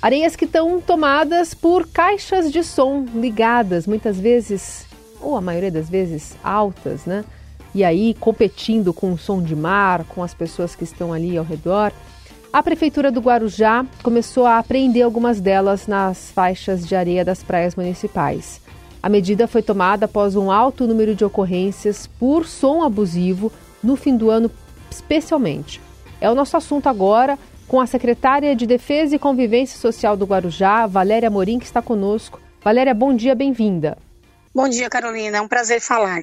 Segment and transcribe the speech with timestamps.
[0.00, 4.86] Areias que estão tomadas por caixas de som ligadas, muitas vezes,
[5.20, 7.24] ou a maioria das vezes, altas, né?
[7.74, 11.44] E aí competindo com o som de mar, com as pessoas que estão ali ao
[11.44, 11.92] redor.
[12.52, 17.74] A Prefeitura do Guarujá começou a apreender algumas delas nas faixas de areia das praias
[17.74, 18.60] municipais.
[19.02, 23.50] A medida foi tomada após um alto número de ocorrências por som abusivo
[23.82, 24.48] no fim do ano,
[24.88, 25.80] especialmente.
[26.20, 27.36] É o nosso assunto agora
[27.68, 32.40] com a secretária de Defesa e Convivência Social do Guarujá, Valéria Morim, que está conosco.
[32.62, 33.98] Valéria, bom dia, bem-vinda.
[34.54, 35.36] Bom dia, Carolina.
[35.36, 36.22] É um prazer falar.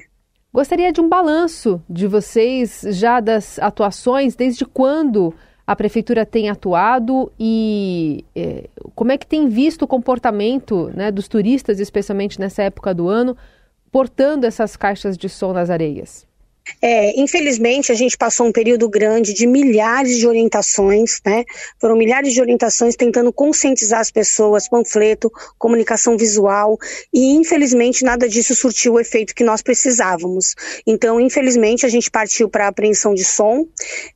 [0.52, 5.32] Gostaria de um balanço de vocês já das atuações, desde quando
[5.64, 11.28] a prefeitura tem atuado e é, como é que tem visto o comportamento né, dos
[11.28, 13.36] turistas, especialmente nessa época do ano,
[13.92, 16.26] portando essas caixas de som nas areias?
[16.82, 21.44] É, infelizmente, a gente passou um período grande de milhares de orientações, né?
[21.80, 26.78] Foram milhares de orientações tentando conscientizar as pessoas, panfleto, comunicação visual,
[27.12, 30.54] e infelizmente nada disso surtiu o efeito que nós precisávamos.
[30.86, 33.66] Então, infelizmente, a gente partiu para a apreensão de som.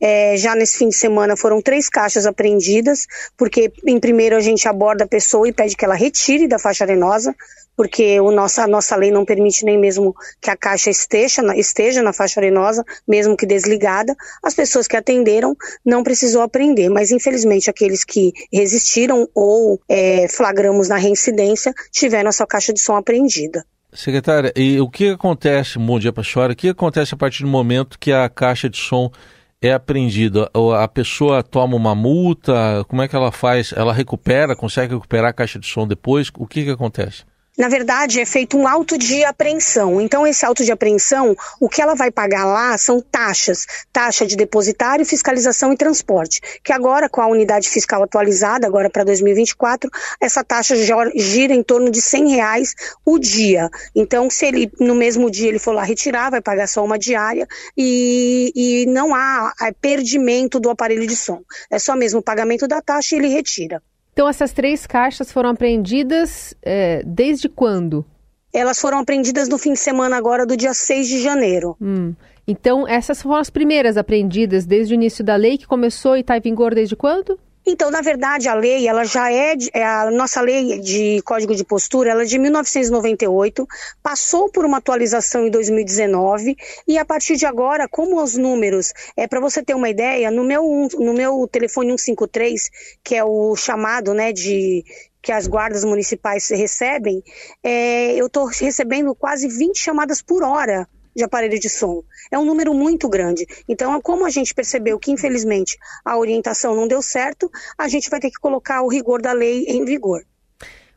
[0.00, 4.68] É, já nesse fim de semana foram três caixas apreendidas, porque em primeiro a gente
[4.68, 7.34] aborda a pessoa e pede que ela retire da faixa arenosa
[7.80, 11.56] porque o nossa, a nossa lei não permite nem mesmo que a caixa esteja na,
[11.56, 14.14] esteja na faixa arenosa, mesmo que desligada.
[14.44, 20.90] As pessoas que atenderam não precisou aprender, mas infelizmente aqueles que resistiram ou é, flagramos
[20.90, 23.64] na reincidência tiveram a sua caixa de som apreendida.
[23.94, 27.44] Secretária, e o que acontece, bom dia para a senhora, o que acontece a partir
[27.44, 29.10] do momento que a caixa de som
[29.58, 30.50] é apreendida?
[30.78, 32.84] A pessoa toma uma multa?
[32.88, 33.72] Como é que ela faz?
[33.74, 36.30] Ela recupera, consegue recuperar a caixa de som depois?
[36.36, 37.29] O que, que acontece?
[37.60, 40.00] Na verdade, é feito um auto de apreensão.
[40.00, 44.34] Então, esse auto de apreensão, o que ela vai pagar lá são taxas, taxa de
[44.34, 46.40] depositário, fiscalização e transporte.
[46.64, 51.90] Que agora, com a unidade fiscal atualizada, agora para 2024, essa taxa gira em torno
[51.90, 53.68] de 100 reais o dia.
[53.94, 57.46] Então, se ele, no mesmo dia, ele for lá retirar, vai pagar só uma diária
[57.76, 61.42] e, e não há perdimento do aparelho de som.
[61.70, 63.82] É só mesmo o pagamento da taxa e ele retira.
[64.12, 68.04] Então, essas três caixas foram apreendidas é, desde quando?
[68.52, 71.76] Elas foram apreendidas no fim de semana agora do dia 6 de janeiro.
[71.80, 72.14] Hum.
[72.46, 76.36] Então, essas foram as primeiras apreendidas desde o início da lei, que começou e está
[76.36, 77.38] em vigor desde quando?
[77.66, 81.64] Então, na verdade, a lei, ela já é, é, a nossa lei de código de
[81.64, 83.66] postura, ela é de 1998,
[84.02, 86.56] passou por uma atualização em 2019
[86.88, 90.42] e a partir de agora, como os números, é para você ter uma ideia, no
[90.42, 92.70] meu no meu telefone 153,
[93.04, 94.84] que é o chamado, né, de
[95.22, 97.22] que as guardas municipais recebem,
[97.62, 102.02] é, eu estou recebendo quase 20 chamadas por hora de aparelho de som.
[102.30, 103.46] É um número muito grande.
[103.68, 108.20] Então, como a gente percebeu que, infelizmente, a orientação não deu certo, a gente vai
[108.20, 110.22] ter que colocar o rigor da lei em vigor.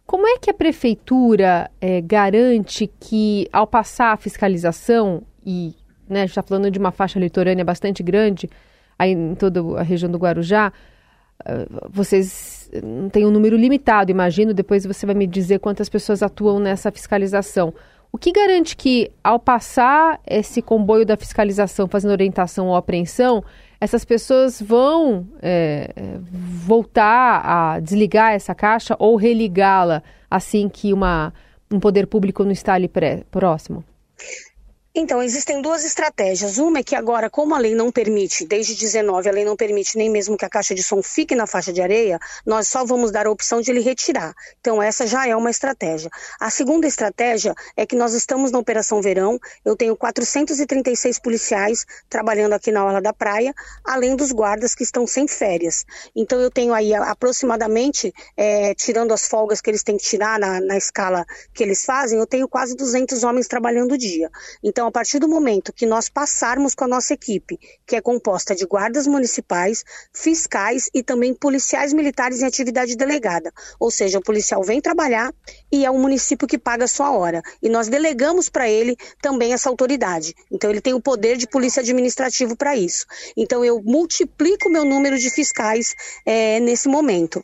[0.05, 5.73] Como é que a prefeitura é, garante que, ao passar a fiscalização, e
[6.07, 8.49] né, a gente está falando de uma faixa litorânea bastante grande,
[8.97, 10.71] aí em toda a região do Guarujá,
[11.45, 16.21] eh, vocês não têm um número limitado, imagino, depois você vai me dizer quantas pessoas
[16.21, 17.73] atuam nessa fiscalização.
[18.15, 23.43] O que garante que, ao passar esse comboio da fiscalização fazendo orientação ou apreensão,
[23.81, 25.91] essas pessoas vão é,
[26.31, 31.33] voltar a desligar essa caixa ou religá-la assim que uma,
[31.71, 33.83] um poder público não está ali pré, próximo?
[34.95, 36.59] Então, existem duas estratégias.
[36.59, 39.97] Uma é que agora, como a lei não permite, desde 19, a lei não permite
[39.97, 43.11] nem mesmo que a caixa de som fique na faixa de areia, nós só vamos
[43.11, 44.35] dar a opção de ele retirar.
[44.61, 46.11] Então, essa já é uma estratégia.
[46.39, 52.53] A segunda estratégia é que nós estamos na Operação Verão, eu tenho 436 policiais trabalhando
[52.53, 53.51] aqui na Orla da Praia,
[53.83, 55.85] além dos guardas que estão sem férias.
[56.15, 60.61] Então, eu tenho aí aproximadamente, é, tirando as folgas que eles têm que tirar na,
[60.61, 64.29] na escala que eles fazem, eu tenho quase 200 homens trabalhando o dia.
[64.63, 67.57] Então, então, a partir do momento que nós passarmos com a nossa equipe,
[67.87, 73.49] que é composta de guardas municipais, fiscais e também policiais militares em atividade delegada,
[73.79, 75.33] ou seja, o policial vem trabalhar
[75.71, 77.41] e é o município que paga a sua hora.
[77.61, 80.35] E nós delegamos para ele também essa autoridade.
[80.51, 83.05] Então, ele tem o poder de polícia administrativo para isso.
[83.37, 87.41] Então, eu multiplico meu número de fiscais é, nesse momento.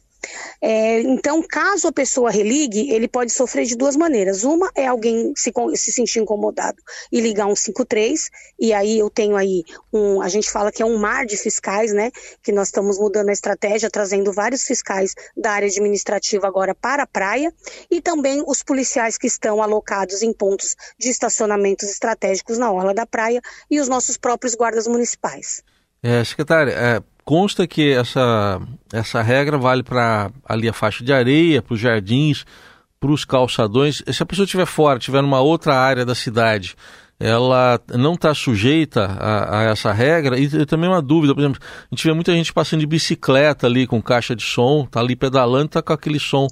[0.62, 4.44] É, então, caso a pessoa religue, ele pode sofrer de duas maneiras.
[4.44, 6.78] Uma é alguém se, se sentir incomodado
[7.12, 8.30] e ligar um 53,
[8.60, 9.64] e aí eu tenho aí
[9.94, 12.12] um, a gente fala que é um mar de fiscais, né?
[12.44, 17.08] Que nós estamos mudando a estratégia, trazendo vários fiscais da área administrativa agora para a
[17.08, 17.54] praia,
[17.90, 23.06] e também os policiais que estão alocados em pontos de estacionamentos estratégicos na orla da
[23.06, 25.64] praia e os nossos próprios guardas municipais.
[26.02, 28.62] É, secretária, é, consta que essa,
[28.92, 32.46] essa regra vale para ali a faixa de areia, para os jardins,
[33.00, 34.04] para os calçadões.
[34.08, 36.76] Se a pessoa estiver fora, estiver numa outra área da cidade,
[37.20, 40.40] ela não está sujeita a, a, essa regra.
[40.40, 43.86] E também uma dúvida, por exemplo, a gente vê muita gente passando de bicicleta ali
[43.86, 46.48] com caixa de som, está ali pedalando, está com aquele som,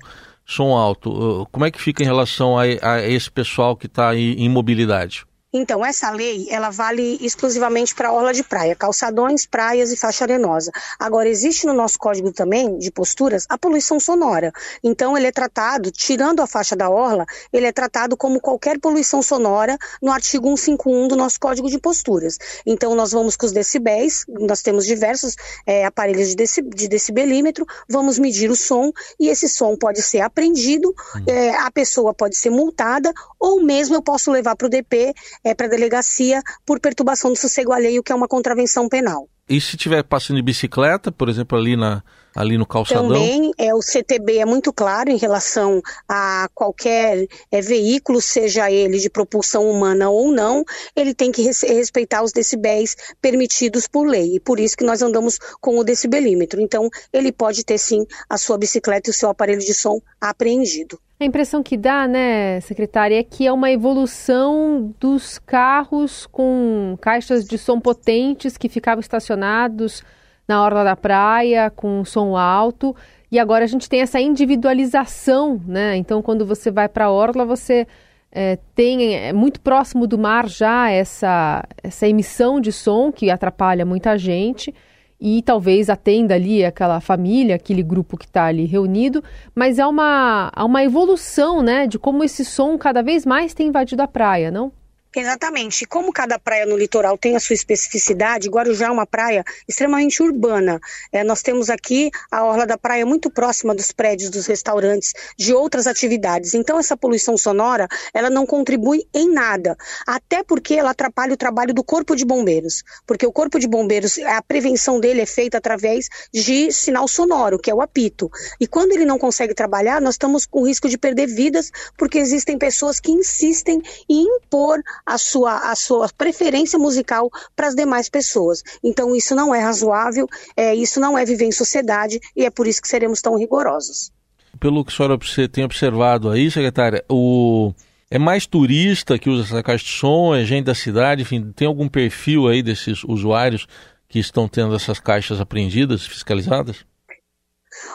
[0.46, 1.48] som alto.
[1.52, 5.26] Como é que fica em relação a, a esse pessoal que está em mobilidade?
[5.54, 10.72] Então, essa lei, ela vale exclusivamente para orla de praia, calçadões, praias e faixa arenosa.
[11.00, 14.52] Agora, existe no nosso código também, de posturas, a poluição sonora.
[14.84, 19.22] Então, ele é tratado, tirando a faixa da orla, ele é tratado como qualquer poluição
[19.22, 22.38] sonora no artigo 151 do nosso código de posturas.
[22.66, 25.36] Então, nós vamos com os decibéis, nós temos diversos
[25.66, 26.46] é, aparelhos de,
[26.76, 31.24] de, decibelímetro, vamos medir o som e esse som pode ser apreendido, hum.
[31.26, 35.14] é, a pessoa pode ser multada ou mesmo eu posso levar para o DP
[35.48, 39.28] é, para a delegacia por perturbação do sossego alheio, que é uma contravenção penal.
[39.50, 42.04] E se estiver passando de bicicleta, por exemplo, ali, na,
[42.38, 43.08] ali no calçadão?
[43.08, 49.00] Também, é, o CTB é muito claro em relação a qualquer é, veículo, seja ele
[49.00, 50.64] de propulsão humana ou não,
[50.96, 54.36] ele tem que res, respeitar os decibéis permitidos por lei.
[54.36, 56.62] E por isso que nós andamos com o decibelímetro.
[56.62, 61.00] Então, ele pode ter sim a sua bicicleta e o seu aparelho de som apreendido.
[61.20, 67.44] A impressão que dá, né, secretária, é que é uma evolução dos carros com caixas
[67.44, 70.04] de som potentes que ficavam estacionados
[70.48, 72.96] na orla da praia com som alto.
[73.32, 75.98] E agora a gente tem essa individualização, né?
[75.98, 77.86] Então, quando você vai para a orla, você
[78.32, 83.86] é, tem é muito próximo do mar já essa, essa emissão de som que atrapalha
[83.86, 84.74] muita gente
[85.20, 89.24] e talvez atenda ali aquela família, aquele grupo que está ali reunido,
[89.56, 93.68] mas é uma, é uma evolução, né, de como esse som cada vez mais tem
[93.68, 94.72] invadido a praia, não?
[95.20, 95.84] Exatamente.
[95.88, 100.80] Como cada praia no litoral tem a sua especificidade, Guarujá é uma praia extremamente urbana.
[101.12, 105.56] É, nós temos aqui a orla da praia muito próxima dos prédios, dos restaurantes, de
[105.56, 106.54] outras atividades.
[106.54, 109.76] Então essa poluição sonora, ela não contribui em nada,
[110.06, 114.20] até porque ela atrapalha o trabalho do corpo de bombeiros, porque o corpo de bombeiros,
[114.20, 118.30] a prevenção dele é feita através de sinal sonoro, que é o apito.
[118.60, 122.56] E quando ele não consegue trabalhar, nós estamos com risco de perder vidas, porque existem
[122.56, 128.62] pessoas que insistem em impor a sua, a sua preferência musical para as demais pessoas.
[128.84, 132.68] Então, isso não é razoável, é, isso não é viver em sociedade e é por
[132.68, 134.12] isso que seremos tão rigorosos.
[134.60, 135.18] Pelo que a senhora
[135.50, 137.72] tem observado aí, secretária, o...
[138.12, 141.68] é mais turista que usa essa caixa de som, é gente da cidade, enfim, tem
[141.68, 143.66] algum perfil aí desses usuários
[144.10, 146.86] que estão tendo essas caixas apreendidas, fiscalizadas?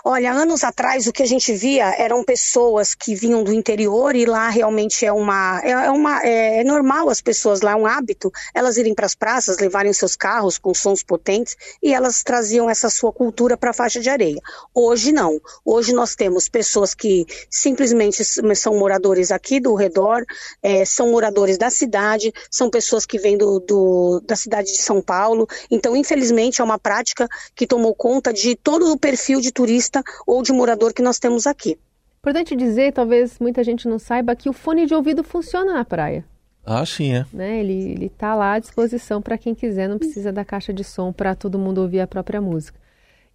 [0.05, 4.25] Olha, anos atrás o que a gente via eram pessoas que vinham do interior e
[4.25, 7.87] lá realmente é uma é, é uma é, é normal as pessoas lá é um
[7.87, 12.71] hábito elas irem para as praças levarem seus carros com sons potentes e elas traziam
[12.71, 14.41] essa sua cultura para a faixa de areia.
[14.75, 15.41] Hoje não.
[15.65, 20.25] Hoje nós temos pessoas que simplesmente são moradores aqui do redor,
[20.63, 25.01] é, são moradores da cidade, são pessoas que vêm do, do, da cidade de São
[25.01, 25.49] Paulo.
[25.71, 30.03] Então, infelizmente, é uma prática que tomou conta de todo o perfil de turismo turista
[30.27, 31.79] ou de morador que nós temos aqui.
[32.19, 36.25] Importante dizer, talvez muita gente não saiba, que o fone de ouvido funciona na praia.
[36.65, 37.27] Ah, sim, é.
[37.33, 37.59] Né?
[37.59, 41.35] Ele está lá à disposição para quem quiser, não precisa da caixa de som para
[41.35, 42.81] todo mundo ouvir a própria música.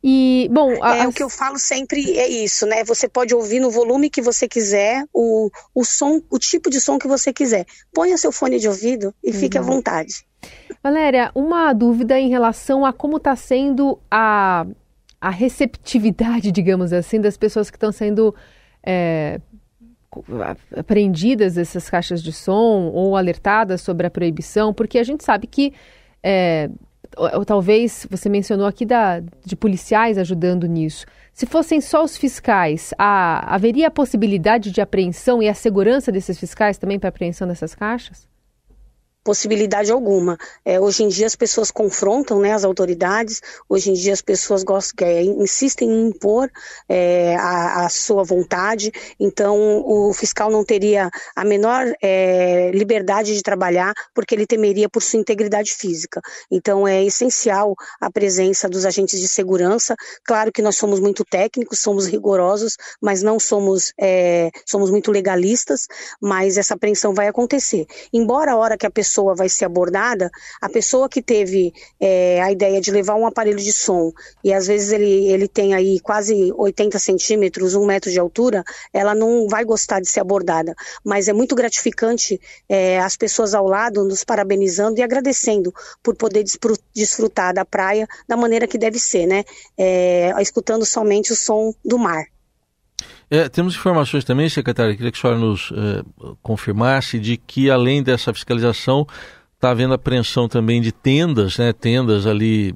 [0.01, 1.07] E, bom, é as...
[1.07, 2.83] o que eu falo sempre é isso, né?
[2.85, 6.97] Você pode ouvir no volume que você quiser, o, o som, o tipo de som
[6.97, 7.65] que você quiser.
[7.91, 9.33] Ponha seu fone de ouvido e uhum.
[9.33, 10.25] fique à vontade.
[10.81, 14.65] Valéria, uma dúvida em relação a como está sendo a
[15.19, 18.35] a receptividade, digamos assim, das pessoas que estão sendo
[18.83, 19.39] é,
[20.75, 25.73] apreendidas essas caixas de som ou alertadas sobre a proibição, porque a gente sabe que
[26.23, 26.69] é,
[27.15, 31.05] ou, talvez você mencionou aqui da, de policiais ajudando nisso.
[31.33, 36.39] Se fossem só os fiscais, a, haveria a possibilidade de apreensão e a segurança desses
[36.39, 38.26] fiscais também para apreensão dessas caixas?
[39.27, 40.37] Possibilidade alguma.
[40.63, 44.63] É, hoje em dia as pessoas confrontam né, as autoridades, hoje em dia as pessoas
[44.63, 46.49] gostam, é, insistem em impor
[46.87, 53.43] é, a, a, sua vontade, então o fiscal não teria a menor é, liberdade de
[53.43, 56.21] trabalhar porque ele temeria por sua integridade física.
[56.49, 59.93] Então é essencial a presença dos agentes de segurança.
[60.23, 65.85] Claro que nós somos muito técnicos, somos rigorosos, mas não somos, é, somos muito legalistas,
[66.21, 67.85] mas essa apreensão vai acontecer.
[68.13, 70.29] Embora a hora que a pessoa pessoa vai ser abordada,
[70.61, 74.11] a pessoa que teve é, a ideia de levar um aparelho de som
[74.43, 79.15] e às vezes ele, ele tem aí quase 80 centímetros, um metro de altura, ela
[79.15, 80.75] não vai gostar de ser abordada.
[81.03, 86.43] Mas é muito gratificante é, as pessoas ao lado nos parabenizando e agradecendo por poder
[86.93, 89.43] desfrutar da praia da maneira que deve ser, né?
[89.75, 92.25] É, escutando somente o som do mar.
[93.29, 96.03] É, temos informações também, secretária, queria que a senhora nos é,
[96.41, 99.05] confirmasse de que além dessa fiscalização
[99.53, 102.73] está havendo apreensão também de tendas, né, tendas ali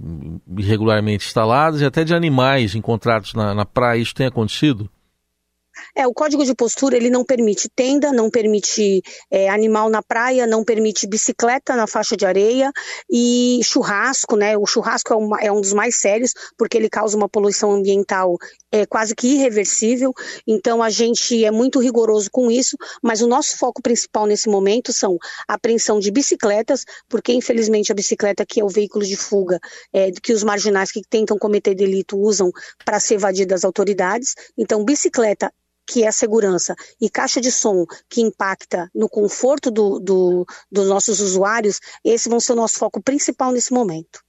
[0.58, 4.02] irregularmente instaladas e até de animais encontrados na, na praia.
[4.02, 4.90] Isso tem acontecido?
[5.96, 10.48] É, o código de postura ele não permite tenda, não permite é, animal na praia,
[10.48, 12.72] não permite bicicleta na faixa de areia
[13.10, 14.58] e churrasco, né?
[14.58, 18.38] O churrasco é, uma, é um dos mais sérios porque ele causa uma poluição ambiental
[18.72, 20.14] é, quase que irreversível.
[20.48, 24.94] Então a gente é muito rigoroso com isso, mas o nosso foco principal nesse momento
[24.94, 29.60] são a apreensão de bicicletas, porque infelizmente a bicicleta que é o veículo de fuga
[29.94, 32.52] é, que os marginais que tentam cometer delito usam
[32.86, 34.34] para se evadir das autoridades.
[34.58, 35.52] Então bicicleta
[35.92, 41.20] que é segurança, e caixa de som, que impacta no conforto do, do, dos nossos
[41.20, 44.22] usuários, esses vão ser o nosso foco principal nesse momento.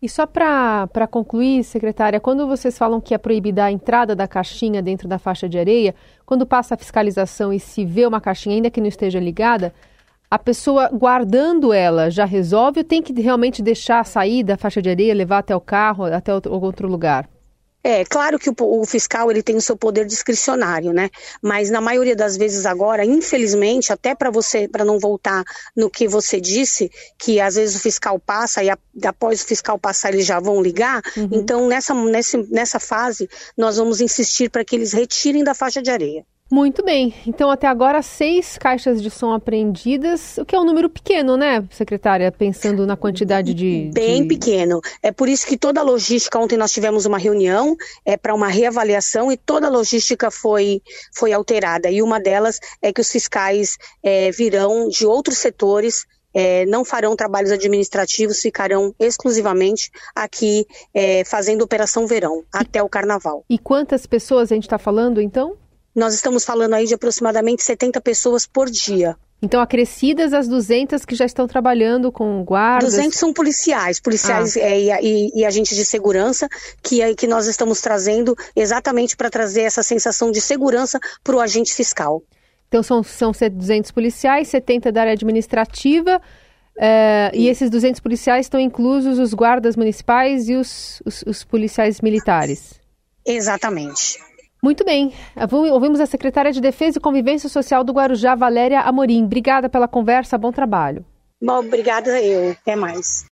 [0.00, 4.80] E só para concluir, secretária, quando vocês falam que é proibida a entrada da caixinha
[4.80, 8.70] dentro da faixa de areia, quando passa a fiscalização e se vê uma caixinha, ainda
[8.70, 9.74] que não esteja ligada,
[10.30, 14.88] a pessoa guardando ela já resolve ou tem que realmente deixar sair da faixa de
[14.88, 17.28] areia, levar até o carro, até outro lugar?
[17.82, 21.08] É, claro que o, o, fiscal ele tem o seu poder discricionário, né?
[21.40, 25.44] Mas na maioria das vezes agora, infelizmente, até para você, para não voltar
[25.76, 29.78] no que você disse, que às vezes o fiscal passa e a, após o fiscal
[29.78, 31.00] passar eles já vão ligar.
[31.16, 31.28] Uhum.
[31.32, 35.90] Então nessa, nessa, nessa fase nós vamos insistir para que eles retirem da faixa de
[35.90, 36.26] areia.
[36.50, 37.14] Muito bem.
[37.26, 41.62] Então, até agora, seis caixas de som apreendidas, o que é um número pequeno, né,
[41.70, 42.32] secretária?
[42.32, 43.90] Pensando na quantidade de.
[43.92, 44.28] Bem de...
[44.28, 44.80] pequeno.
[45.02, 48.48] É por isso que toda a logística, ontem nós tivemos uma reunião é, para uma
[48.48, 50.80] reavaliação e toda a logística foi,
[51.14, 51.90] foi alterada.
[51.90, 57.16] E uma delas é que os fiscais é, virão de outros setores é, não farão
[57.16, 63.44] trabalhos administrativos, ficarão exclusivamente aqui é, fazendo operação verão, até o carnaval.
[63.50, 65.56] E quantas pessoas a gente está falando, então?
[65.98, 69.16] Nós estamos falando aí de aproximadamente 70 pessoas por dia.
[69.42, 72.94] Então, acrescidas as 200 que já estão trabalhando com guardas?
[72.94, 74.60] 200 são policiais, policiais ah.
[74.60, 76.48] é, e, e, agentes de segurança,
[76.82, 81.40] que, é, que nós estamos trazendo exatamente para trazer essa sensação de segurança para o
[81.40, 82.22] agente fiscal.
[82.68, 86.20] Então, são, são 200 policiais, 70 da área administrativa,
[86.76, 92.00] é, e esses 200 policiais estão inclusos os guardas municipais e os, os, os policiais
[92.00, 92.74] militares?
[93.26, 94.27] Exatamente.
[94.62, 95.12] Muito bem.
[95.72, 99.24] Ouvimos a secretária de Defesa e Convivência Social do Guarujá, Valéria Amorim.
[99.24, 101.04] Obrigada pela conversa, bom trabalho.
[101.40, 102.50] Bom, obrigada eu.
[102.50, 103.24] Até mais.